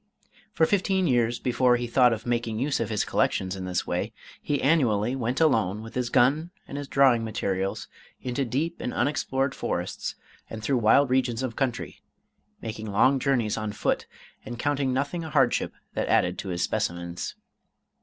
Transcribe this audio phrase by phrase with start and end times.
[0.51, 4.13] For fifteen years before he thought of making use of his collections in this way,
[4.41, 7.87] he annually went alone with his gun and his drawing materials
[8.19, 10.15] into deep and unexplored forests
[10.49, 12.01] and through wild regions of country,
[12.63, 14.07] making long journeys on foot
[14.43, 17.35] and counting nothing a hardship that added to his specimens.